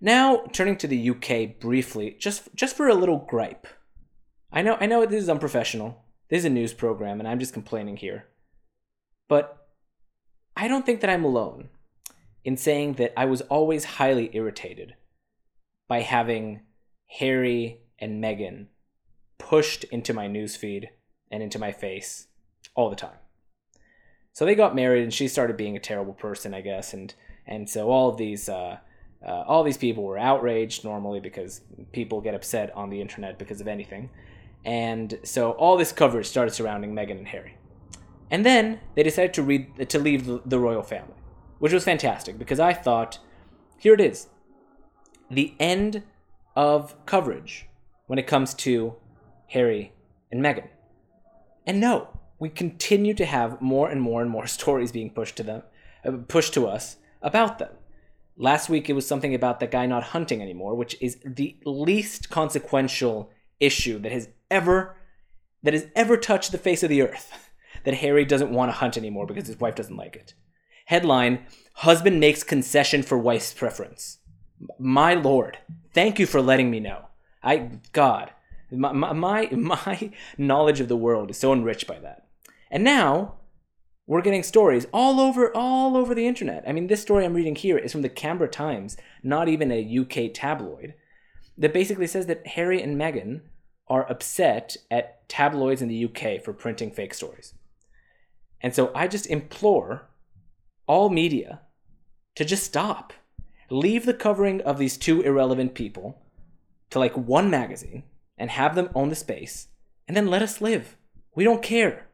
Now, 0.00 0.46
turning 0.54 0.78
to 0.78 0.86
the 0.86 1.10
UK 1.10 1.60
briefly, 1.60 2.16
just 2.18 2.48
just 2.54 2.74
for 2.78 2.88
a 2.88 2.94
little 2.94 3.18
gripe. 3.18 3.66
I 4.50 4.62
know 4.62 4.78
I 4.80 4.86
know 4.86 5.04
this 5.04 5.24
is 5.24 5.28
unprofessional. 5.28 6.02
This 6.30 6.38
is 6.38 6.44
a 6.46 6.48
news 6.48 6.72
program, 6.72 7.20
and 7.20 7.28
I'm 7.28 7.40
just 7.40 7.52
complaining 7.52 7.98
here. 7.98 8.24
But 9.28 9.68
I 10.56 10.66
don't 10.66 10.86
think 10.86 11.02
that 11.02 11.10
I'm 11.10 11.24
alone 11.24 11.68
in 12.42 12.56
saying 12.56 12.94
that 12.94 13.12
I 13.18 13.26
was 13.26 13.42
always 13.42 13.84
highly 13.84 14.30
irritated 14.32 14.94
by 15.88 16.00
having 16.00 16.62
Harry 17.18 17.80
and 17.98 18.22
Meghan 18.22 18.66
pushed 19.38 19.84
into 19.84 20.14
my 20.14 20.26
newsfeed 20.26 20.88
and 21.30 21.42
into 21.42 21.58
my 21.58 21.72
face 21.72 22.28
all 22.74 22.90
the 22.90 22.96
time. 22.96 23.18
So 24.32 24.44
they 24.44 24.54
got 24.54 24.74
married, 24.74 25.02
and 25.02 25.14
she 25.14 25.28
started 25.28 25.56
being 25.56 25.76
a 25.76 25.80
terrible 25.80 26.12
person, 26.12 26.54
I 26.54 26.60
guess, 26.60 26.92
and 26.92 27.14
and 27.46 27.68
so 27.68 27.90
all 27.90 28.08
of 28.08 28.16
these 28.16 28.48
uh, 28.48 28.78
uh, 29.24 29.44
all 29.46 29.62
these 29.62 29.76
people 29.76 30.02
were 30.02 30.18
outraged 30.18 30.84
normally 30.84 31.20
because 31.20 31.60
people 31.92 32.20
get 32.20 32.34
upset 32.34 32.74
on 32.74 32.90
the 32.90 33.00
internet 33.00 33.38
because 33.38 33.60
of 33.60 33.68
anything, 33.68 34.10
and 34.64 35.20
so 35.22 35.52
all 35.52 35.76
this 35.76 35.92
coverage 35.92 36.26
started 36.26 36.50
surrounding 36.52 36.94
Meghan 36.94 37.18
and 37.18 37.28
Harry, 37.28 37.56
and 38.30 38.44
then 38.44 38.80
they 38.96 39.04
decided 39.04 39.34
to 39.34 39.42
read 39.42 39.88
to 39.88 39.98
leave 40.00 40.26
the, 40.26 40.42
the 40.44 40.58
royal 40.58 40.82
family, 40.82 41.14
which 41.60 41.72
was 41.72 41.84
fantastic 41.84 42.36
because 42.36 42.58
I 42.58 42.72
thought, 42.72 43.20
here 43.78 43.94
it 43.94 44.00
is, 44.00 44.26
the 45.30 45.54
end 45.58 46.02
of 46.56 46.94
coverage 47.06 47.66
when 48.06 48.18
it 48.18 48.26
comes 48.26 48.54
to 48.54 48.94
Harry, 49.48 49.92
and 50.30 50.42
Meghan. 50.42 50.68
And 51.66 51.80
no, 51.80 52.08
we 52.38 52.48
continue 52.48 53.14
to 53.14 53.24
have 53.24 53.60
more 53.60 53.88
and 53.88 54.00
more 54.00 54.20
and 54.20 54.30
more 54.30 54.46
stories 54.58 54.92
being 54.92 55.10
pushed 55.10 55.36
to 55.36 55.42
them, 55.42 55.62
uh, 56.04 56.12
pushed 56.28 56.54
to 56.54 56.66
us 56.66 56.96
about 57.22 57.58
them. 57.58 57.70
Last 58.36 58.68
week 58.68 58.90
it 58.90 58.94
was 58.94 59.06
something 59.06 59.34
about 59.34 59.60
the 59.60 59.68
guy 59.68 59.86
not 59.86 60.02
hunting 60.02 60.42
anymore, 60.42 60.74
which 60.74 60.96
is 61.00 61.18
the 61.24 61.56
least 61.64 62.30
consequential 62.30 63.30
issue 63.60 63.98
that 64.00 64.12
has 64.12 64.28
ever 64.50 64.96
that 65.62 65.72
has 65.72 65.86
ever 65.94 66.18
touched 66.18 66.52
the 66.52 66.58
face 66.58 66.82
of 66.82 66.90
the 66.90 67.02
earth. 67.02 67.32
That 67.82 67.94
Harry 67.94 68.24
doesn't 68.24 68.52
want 68.52 68.70
to 68.70 68.78
hunt 68.78 68.96
anymore 68.96 69.26
because 69.26 69.46
his 69.46 69.60
wife 69.60 69.74
doesn't 69.74 69.96
like 69.96 70.16
it. 70.16 70.32
Headline: 70.86 71.44
Husband 71.74 72.18
makes 72.18 72.42
concession 72.42 73.02
for 73.02 73.18
wife's 73.18 73.52
preference. 73.52 74.20
My 74.78 75.14
lord, 75.14 75.58
thank 75.92 76.18
you 76.18 76.26
for 76.26 76.40
letting 76.40 76.70
me 76.70 76.80
know. 76.80 77.06
I 77.42 77.70
God, 77.92 78.30
my, 78.70 78.92
my, 78.92 79.48
my 79.52 80.12
knowledge 80.38 80.80
of 80.80 80.88
the 80.88 80.96
world 80.96 81.30
is 81.30 81.38
so 81.38 81.52
enriched 81.52 81.86
by 81.86 81.98
that. 82.00 82.26
And 82.70 82.82
now 82.82 83.34
we're 84.06 84.22
getting 84.22 84.42
stories 84.42 84.86
all 84.92 85.20
over 85.20 85.54
all 85.54 85.96
over 85.96 86.14
the 86.14 86.26
internet. 86.26 86.64
I 86.66 86.72
mean, 86.72 86.88
this 86.88 87.02
story 87.02 87.24
I'm 87.24 87.34
reading 87.34 87.56
here 87.56 87.78
is 87.78 87.92
from 87.92 88.02
the 88.02 88.08
Canberra 88.08 88.50
Times, 88.50 88.96
not 89.22 89.48
even 89.48 89.70
a 89.70 89.98
UK 89.98 90.32
tabloid, 90.34 90.94
that 91.56 91.72
basically 91.72 92.06
says 92.06 92.26
that 92.26 92.46
Harry 92.48 92.82
and 92.82 93.00
Meghan 93.00 93.42
are 93.88 94.10
upset 94.10 94.76
at 94.90 95.28
tabloids 95.28 95.82
in 95.82 95.88
the 95.88 96.04
UK 96.04 96.42
for 96.42 96.52
printing 96.52 96.90
fake 96.90 97.14
stories. 97.14 97.54
And 98.60 98.74
so 98.74 98.90
I 98.94 99.08
just 99.08 99.26
implore 99.26 100.08
all 100.86 101.10
media 101.10 101.60
to 102.34 102.44
just 102.44 102.64
stop. 102.64 103.12
Leave 103.70 104.06
the 104.06 104.14
covering 104.14 104.60
of 104.62 104.78
these 104.78 104.96
two 104.96 105.22
irrelevant 105.22 105.74
people 105.74 106.22
to 106.90 106.98
like 106.98 107.16
one 107.16 107.50
magazine 107.50 108.04
and 108.36 108.50
have 108.50 108.74
them 108.74 108.90
own 108.94 109.08
the 109.08 109.14
space, 109.14 109.68
and 110.06 110.16
then 110.16 110.26
let 110.26 110.42
us 110.42 110.60
live. 110.60 110.96
We 111.34 111.44
don't 111.44 111.62
care. 111.62 112.08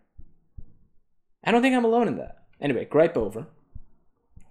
I 1.43 1.51
don't 1.51 1.63
think 1.63 1.75
I'm 1.75 1.85
alone 1.85 2.09
in 2.09 2.17
that. 2.19 2.45
Anyway, 2.61 2.85
gripe 2.85 3.17
over. 3.17 3.47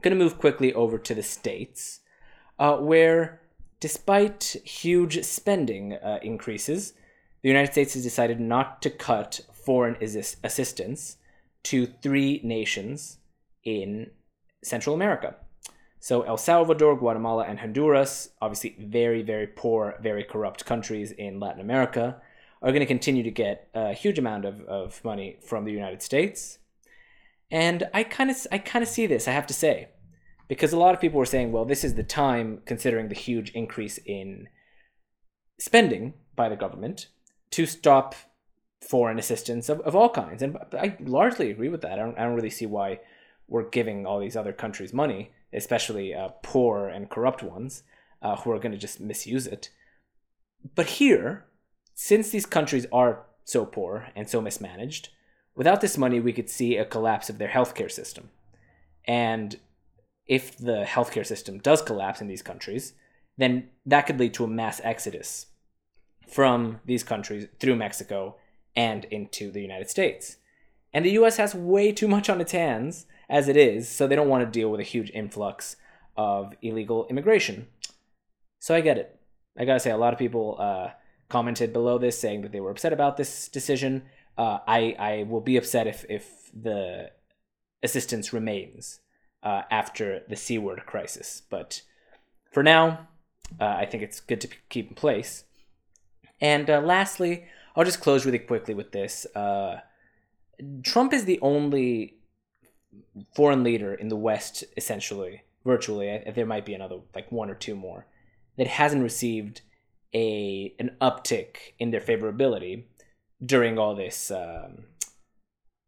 To 0.01 0.15
move 0.15 0.39
quickly 0.39 0.73
over 0.73 0.97
to 0.97 1.13
the 1.13 1.21
States, 1.21 1.99
uh, 2.57 2.77
where 2.77 3.41
despite 3.79 4.55
huge 4.63 5.23
spending 5.23 5.93
uh, 5.93 6.19
increases, 6.23 6.93
the 7.41 7.49
United 7.49 7.73
States 7.73 7.93
has 7.93 8.03
decided 8.03 8.39
not 8.39 8.81
to 8.81 8.89
cut 8.89 9.41
foreign 9.53 9.97
assistance 10.01 11.17
to 11.63 11.85
three 11.85 12.39
nations 12.43 13.19
in 13.63 14.11
Central 14.63 14.95
America. 14.95 15.35
So 15.99 16.21
El 16.21 16.37
Salvador, 16.37 16.97
Guatemala, 16.97 17.43
and 17.43 17.59
Honduras, 17.59 18.29
obviously 18.41 18.75
very, 18.79 19.21
very 19.21 19.47
poor, 19.47 19.95
very 20.01 20.23
corrupt 20.23 20.65
countries 20.65 21.11
in 21.11 21.39
Latin 21.39 21.61
America, 21.61 22.21
are 22.61 22.71
going 22.71 22.79
to 22.81 22.85
continue 22.85 23.23
to 23.23 23.31
get 23.31 23.69
a 23.73 23.93
huge 23.93 24.17
amount 24.17 24.45
of, 24.45 24.61
of 24.61 25.03
money 25.03 25.37
from 25.45 25.65
the 25.65 25.71
United 25.71 26.01
States. 26.01 26.59
And 27.51 27.89
I 27.93 28.03
kind 28.03 28.29
of 28.29 28.47
I 28.51 28.59
kind 28.59 28.83
of 28.83 28.89
see 28.89 29.07
this, 29.07 29.27
I 29.27 29.31
have 29.31 29.47
to 29.47 29.53
say, 29.53 29.89
because 30.47 30.71
a 30.71 30.77
lot 30.77 30.93
of 30.93 31.01
people 31.01 31.19
were 31.19 31.25
saying, 31.25 31.51
well, 31.51 31.65
this 31.65 31.83
is 31.83 31.95
the 31.95 32.03
time, 32.03 32.61
considering 32.65 33.09
the 33.09 33.15
huge 33.15 33.49
increase 33.51 33.97
in 34.05 34.47
spending 35.59 36.13
by 36.35 36.47
the 36.47 36.55
government, 36.55 37.07
to 37.51 37.65
stop 37.65 38.15
foreign 38.87 39.19
assistance 39.19 39.67
of, 39.67 39.81
of 39.81 39.95
all 39.95 40.09
kinds. 40.09 40.41
And 40.41 40.57
I 40.73 40.95
largely 41.01 41.51
agree 41.51 41.69
with 41.69 41.81
that. 41.81 41.93
I 41.93 41.95
don't, 41.97 42.17
I 42.17 42.23
don't 42.23 42.35
really 42.35 42.49
see 42.49 42.65
why 42.65 42.99
we're 43.47 43.69
giving 43.69 44.05
all 44.05 44.19
these 44.19 44.37
other 44.37 44.53
countries 44.53 44.93
money 44.93 45.31
especially 45.53 46.13
uh, 46.13 46.29
poor 46.43 46.87
and 46.87 47.09
corrupt 47.09 47.43
ones 47.43 47.83
uh, 48.21 48.35
who 48.37 48.51
are 48.51 48.59
going 48.59 48.71
to 48.71 48.77
just 48.77 48.99
misuse 48.99 49.47
it. 49.47 49.69
But 50.75 50.87
here, 50.87 51.45
since 51.93 52.29
these 52.29 52.45
countries 52.45 52.85
are 52.91 53.25
so 53.45 53.65
poor 53.65 54.09
and 54.15 54.29
so 54.29 54.41
mismanaged, 54.41 55.09
without 55.55 55.81
this 55.81 55.97
money, 55.97 56.19
we 56.19 56.33
could 56.33 56.49
see 56.49 56.77
a 56.77 56.85
collapse 56.85 57.29
of 57.29 57.37
their 57.37 57.49
healthcare 57.49 57.91
system. 57.91 58.29
And 59.05 59.59
if 60.27 60.57
the 60.57 60.85
healthcare 60.87 61.25
system 61.25 61.57
does 61.59 61.81
collapse 61.81 62.21
in 62.21 62.27
these 62.27 62.43
countries, 62.43 62.93
then 63.37 63.69
that 63.85 64.05
could 64.05 64.19
lead 64.19 64.33
to 64.35 64.43
a 64.43 64.47
mass 64.47 64.79
exodus 64.83 65.47
from 66.27 66.79
these 66.85 67.03
countries 67.03 67.47
through 67.59 67.75
Mexico 67.75 68.35
and 68.75 69.05
into 69.05 69.49
the 69.51 69.61
United 69.61 69.89
States. 69.89 70.37
And 70.93 71.03
the 71.05 71.11
US 71.11 71.37
has 71.37 71.55
way 71.55 71.91
too 71.91 72.07
much 72.07 72.29
on 72.29 72.41
its 72.41 72.51
hands 72.51 73.05
as 73.29 73.47
it 73.47 73.55
is, 73.55 73.87
so 73.87 74.07
they 74.07 74.15
don't 74.15 74.29
want 74.29 74.43
to 74.43 74.59
deal 74.59 74.69
with 74.69 74.79
a 74.79 74.83
huge 74.83 75.11
influx 75.11 75.75
of 76.17 76.53
illegal 76.61 77.07
immigration. 77.09 77.67
So 78.59 78.75
I 78.75 78.81
get 78.81 78.97
it. 78.97 79.19
I 79.57 79.65
gotta 79.65 79.79
say, 79.79 79.91
a 79.91 79.97
lot 79.97 80.13
of 80.13 80.19
people 80.19 80.57
uh, 80.59 80.89
commented 81.29 81.71
below 81.71 81.97
this 81.97 82.19
saying 82.19 82.41
that 82.41 82.51
they 82.51 82.59
were 82.59 82.71
upset 82.71 82.93
about 82.93 83.17
this 83.17 83.47
decision. 83.47 84.03
Uh, 84.37 84.59
I 84.67 84.95
I 84.99 85.23
will 85.23 85.41
be 85.41 85.57
upset 85.57 85.87
if 85.87 86.05
if 86.09 86.51
the 86.53 87.11
assistance 87.83 88.33
remains 88.33 88.99
uh, 89.43 89.63
after 89.69 90.23
the 90.27 90.35
C 90.35 90.57
word 90.57 90.85
crisis. 90.85 91.41
But 91.49 91.81
for 92.51 92.63
now, 92.63 93.07
uh, 93.59 93.65
I 93.65 93.85
think 93.85 94.03
it's 94.03 94.19
good 94.19 94.41
to 94.41 94.49
keep 94.69 94.89
in 94.89 94.95
place. 94.95 95.45
And 96.41 96.69
uh, 96.69 96.79
lastly, 96.79 97.45
I'll 97.75 97.85
just 97.85 98.01
close 98.01 98.25
really 98.25 98.39
quickly 98.39 98.73
with 98.73 98.91
this. 98.91 99.25
Uh, 99.35 99.81
Trump 100.83 101.13
is 101.13 101.25
the 101.25 101.39
only 101.41 102.18
foreign 103.35 103.63
leader 103.63 103.93
in 103.93 104.09
the 104.09 104.15
West, 104.15 104.63
essentially, 104.77 105.43
virtually. 105.65 106.23
There 106.33 106.45
might 106.45 106.65
be 106.65 106.73
another, 106.73 106.99
like 107.15 107.31
one 107.31 107.49
or 107.49 107.55
two 107.55 107.75
more, 107.75 108.07
that 108.57 108.67
hasn't 108.67 109.03
received 109.03 109.61
a 110.13 110.73
an 110.79 110.95
uptick 110.99 111.73
in 111.77 111.91
their 111.91 112.01
favorability 112.01 112.85
during 113.45 113.77
all 113.77 113.95
this, 113.95 114.31
um, 114.31 114.85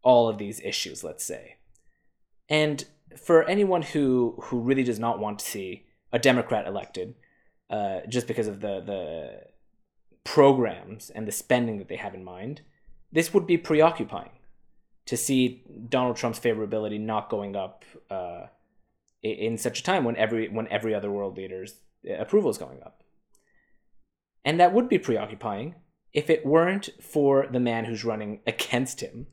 all 0.04 0.30
of 0.30 0.38
these 0.38 0.60
issues. 0.62 1.04
Let's 1.04 1.26
say, 1.26 1.58
and 2.50 2.86
for 3.18 3.44
anyone 3.44 3.82
who 3.82 4.38
who 4.44 4.60
really 4.60 4.84
does 4.84 5.00
not 5.00 5.20
want 5.20 5.40
to 5.40 5.46
see 5.46 5.86
a 6.12 6.20
Democrat 6.20 6.68
elected, 6.68 7.16
uh, 7.70 8.02
just 8.08 8.28
because 8.28 8.48
of 8.48 8.62
the 8.62 8.82
the 8.82 9.42
programs 10.24 11.10
and 11.10 11.28
the 11.28 11.32
spending 11.32 11.80
that 11.80 11.88
they 11.88 11.96
have 11.96 12.14
in 12.14 12.24
mind, 12.24 12.62
this 13.12 13.34
would 13.34 13.48
be 13.48 13.58
preoccupying 13.58 14.30
to 15.06 15.18
see 15.18 15.64
Donald 15.90 16.16
Trump's 16.16 16.40
favorability 16.40 17.00
not 17.00 17.30
going 17.30 17.56
up 17.56 17.84
uh, 18.10 18.48
in 19.24 19.58
such 19.58 19.80
a 19.80 19.84
time 19.84 20.04
when 20.04 20.16
every 20.16 20.48
when 20.50 20.68
every 20.68 20.94
other 20.94 21.12
world 21.12 21.38
leader's 21.38 21.76
approval 22.18 22.50
is 22.50 22.58
going 22.58 22.82
up. 22.84 23.04
And 24.44 24.60
that 24.60 24.74
would 24.74 24.90
be 24.90 24.98
preoccupying 24.98 25.76
if 26.14 26.30
it 26.30 26.46
weren't 26.46 26.90
for 27.02 27.48
the 27.52 27.60
man 27.60 27.86
who's 27.86 28.04
running 28.04 28.40
against 28.48 29.02
him, 29.02 29.28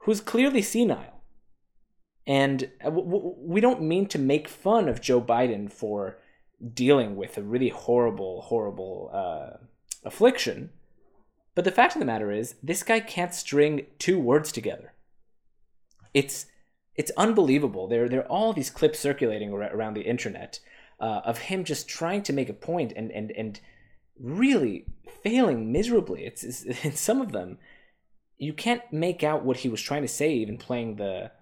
who's 0.00 0.20
clearly 0.20 0.62
senile. 0.62 1.22
And 2.26 2.70
uh, 2.84 2.90
we 2.90 3.60
don't 3.60 3.82
mean 3.82 4.06
to 4.08 4.18
make 4.18 4.46
fun 4.48 4.88
of 4.88 5.00
Joe 5.00 5.20
Biden 5.20 5.72
for 5.72 6.18
dealing 6.72 7.16
with 7.16 7.36
a 7.36 7.42
really 7.42 7.70
horrible, 7.70 8.42
horrible 8.42 9.10
uh, 9.12 9.56
affliction. 10.04 10.70
But 11.54 11.64
the 11.64 11.70
fact 11.70 11.94
of 11.94 12.00
the 12.00 12.06
matter 12.06 12.30
is, 12.30 12.54
this 12.62 12.82
guy 12.82 13.00
can't 13.00 13.34
string 13.34 13.86
two 13.98 14.18
words 14.18 14.52
together. 14.52 14.94
It's 16.14 16.46
it's 16.94 17.10
unbelievable. 17.16 17.88
There 17.88 18.08
there 18.08 18.20
are 18.20 18.28
all 18.28 18.52
these 18.52 18.70
clips 18.70 18.98
circulating 18.98 19.52
around 19.52 19.94
the 19.94 20.02
internet 20.02 20.60
uh, 21.00 21.20
of 21.24 21.38
him 21.38 21.64
just 21.64 21.88
trying 21.88 22.22
to 22.24 22.32
make 22.32 22.48
a 22.48 22.54
point 22.54 22.92
and 22.96 23.10
and 23.10 23.30
and 23.32 23.60
really 24.18 24.86
failing 25.22 25.72
miserably. 25.72 26.24
It's, 26.24 26.42
it's 26.44 26.62
in 26.84 26.92
some 26.92 27.20
of 27.20 27.32
them, 27.32 27.58
you 28.38 28.52
can't 28.52 28.82
make 28.92 29.22
out 29.22 29.44
what 29.44 29.58
he 29.58 29.68
was 29.68 29.82
trying 29.82 30.02
to 30.02 30.08
say, 30.08 30.32
even 30.34 30.58
playing 30.58 30.96
the 30.96 31.32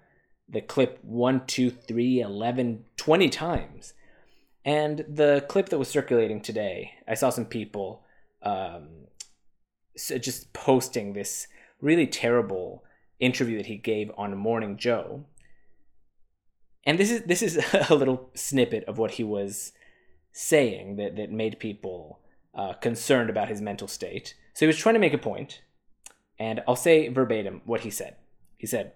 the 0.49 0.61
clip 0.61 0.99
one, 1.03 1.47
two, 1.47 1.71
three, 1.71 2.21
11, 2.21 2.85
20 2.97 3.29
times. 3.29 3.95
And 4.65 5.05
the 5.09 5.45
clip 5.49 5.69
that 5.69 5.79
was 5.79 5.89
circulating 5.89 6.41
today, 6.41 6.95
I 7.07 7.15
saw 7.15 7.31
some 7.31 7.45
people 7.45 8.03
um, 8.43 9.07
just 9.97 10.53
posting 10.53 11.13
this 11.13 11.47
really 11.81 12.07
terrible 12.07 12.85
interview 13.19 13.57
that 13.57 13.67
he 13.67 13.77
gave 13.77 14.11
on 14.17 14.37
Morning 14.37 14.77
Joe. 14.77 15.25
And 16.85 16.99
this 16.99 17.11
is 17.11 17.23
this 17.25 17.43
is 17.43 17.59
a 17.91 17.95
little 17.95 18.31
snippet 18.35 18.85
of 18.85 18.99
what 18.99 19.13
he 19.13 19.25
was 19.25 19.73
saying 20.33 20.97
that, 20.97 21.17
that 21.17 21.31
made 21.31 21.59
people 21.59 22.21
uh, 22.55 22.75
concerned 22.75 23.31
about 23.31 23.49
his 23.49 23.61
mental 23.61 23.89
state. 23.89 24.35
So 24.55 24.65
he 24.65 24.69
was 24.69 24.77
trying 24.77 24.95
to 24.95 25.01
make 25.01 25.15
a 25.15 25.19
point, 25.19 25.63
and 26.39 26.63
I'll 26.67 26.77
say 26.77 27.09
verbatim 27.09 27.63
what 27.65 27.81
he 27.81 27.91
said. 27.91 28.17
He 28.57 28.67
said, 28.67 28.93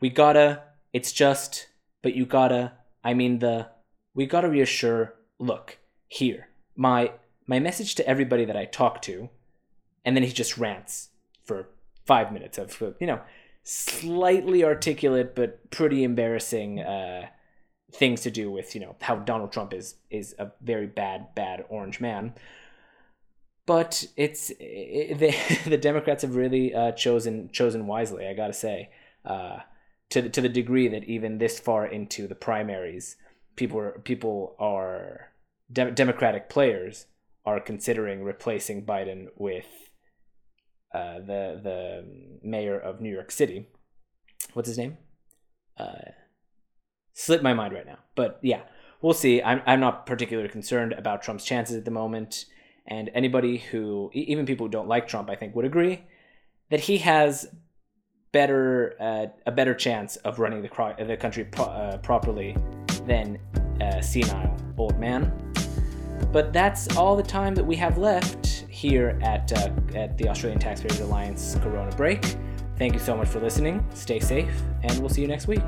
We 0.00 0.10
gotta, 0.10 0.62
it's 0.92 1.12
just, 1.12 1.68
but 2.02 2.14
you 2.14 2.26
gotta, 2.26 2.72
I 3.04 3.14
mean 3.14 3.38
the 3.38 3.68
we 4.14 4.26
got 4.26 4.42
to 4.42 4.48
reassure 4.48 5.14
look 5.38 5.78
here 6.08 6.48
my 6.76 7.12
my 7.46 7.58
message 7.58 7.94
to 7.94 8.06
everybody 8.06 8.44
that 8.44 8.56
i 8.56 8.64
talk 8.64 9.00
to 9.02 9.28
and 10.04 10.16
then 10.16 10.22
he 10.22 10.32
just 10.32 10.58
rants 10.58 11.10
for 11.42 11.68
five 12.06 12.32
minutes 12.32 12.58
of 12.58 12.82
you 13.00 13.06
know 13.06 13.20
slightly 13.62 14.64
articulate 14.64 15.34
but 15.34 15.70
pretty 15.70 16.02
embarrassing 16.02 16.80
uh, 16.80 17.26
things 17.92 18.20
to 18.22 18.30
do 18.30 18.50
with 18.50 18.74
you 18.74 18.80
know 18.80 18.96
how 19.00 19.16
donald 19.16 19.52
trump 19.52 19.72
is 19.72 19.96
is 20.10 20.34
a 20.38 20.50
very 20.60 20.86
bad 20.86 21.34
bad 21.34 21.64
orange 21.68 22.00
man. 22.00 22.34
But 23.66 24.04
it's 24.16 24.50
it, 24.58 25.18
the, 25.18 25.34
the 25.70 25.76
democrats 25.78 26.22
have 26.22 26.34
really 26.34 26.74
uh, 26.74 26.92
chosen 26.92 27.50
chosen 27.50 27.86
wisely 27.86 28.26
i 28.26 28.34
gotta 28.34 28.52
say. 28.52 28.90
Uh, 29.24 29.60
to, 30.08 30.28
to 30.28 30.40
the 30.40 30.48
degree 30.48 30.88
that 30.88 31.04
even 31.04 31.38
this 31.38 31.60
far 31.60 31.86
into 31.86 32.26
the 32.26 32.34
primaries 32.34 33.16
people 33.56 33.78
are 33.78 33.98
people 34.00 34.56
are 34.58 35.32
de- 35.72 35.90
Democratic 35.90 36.48
players 36.48 37.06
are 37.44 37.60
considering 37.60 38.22
replacing 38.22 38.84
Biden 38.84 39.28
with 39.36 39.89
uh, 40.92 41.18
the 41.20 41.60
the 41.62 42.04
mayor 42.42 42.78
of 42.78 43.00
New 43.00 43.12
York 43.12 43.30
City. 43.30 43.68
What's 44.54 44.68
his 44.68 44.78
name? 44.78 44.98
Uh, 45.76 46.10
slipped 47.12 47.44
my 47.44 47.54
mind 47.54 47.74
right 47.74 47.86
now, 47.86 47.98
but 48.14 48.38
yeah, 48.42 48.62
we'll 49.00 49.14
see. 49.14 49.42
I'm 49.42 49.62
I'm 49.66 49.80
not 49.80 50.06
particularly 50.06 50.48
concerned 50.48 50.92
about 50.92 51.22
Trump's 51.22 51.44
chances 51.44 51.76
at 51.76 51.84
the 51.84 51.90
moment, 51.90 52.46
and 52.86 53.10
anybody 53.14 53.58
who 53.58 54.10
even 54.12 54.46
people 54.46 54.66
who 54.66 54.70
don't 54.70 54.88
like 54.88 55.06
Trump, 55.06 55.30
I 55.30 55.36
think, 55.36 55.54
would 55.54 55.64
agree 55.64 56.04
that 56.70 56.80
he 56.80 56.98
has 56.98 57.46
better 58.32 58.94
uh, 59.00 59.26
a 59.46 59.52
better 59.52 59.74
chance 59.74 60.16
of 60.16 60.38
running 60.38 60.62
the, 60.62 60.68
cro- 60.68 60.94
the 60.98 61.16
country 61.16 61.44
pro- 61.44 61.66
uh, 61.66 61.98
properly 61.98 62.56
than 63.06 63.38
a 63.80 64.02
senile 64.02 64.56
old 64.76 64.98
man. 64.98 65.32
But 66.32 66.52
that's 66.52 66.96
all 66.96 67.16
the 67.16 67.22
time 67.22 67.54
that 67.54 67.64
we 67.64 67.76
have 67.76 67.98
left 67.98 68.49
here 68.80 69.18
at, 69.22 69.52
uh, 69.52 69.70
at 69.94 70.16
the 70.16 70.28
Australian 70.28 70.58
Taxpayers 70.58 71.00
Alliance 71.00 71.56
Corona 71.62 71.94
Break. 71.96 72.24
Thank 72.78 72.94
you 72.94 72.98
so 72.98 73.14
much 73.14 73.28
for 73.28 73.38
listening. 73.38 73.84
Stay 73.92 74.20
safe, 74.20 74.62
and 74.82 74.98
we'll 75.00 75.10
see 75.10 75.20
you 75.20 75.28
next 75.28 75.46
week. 75.46 75.60